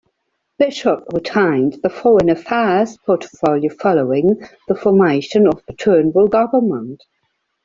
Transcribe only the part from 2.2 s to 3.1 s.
Affairs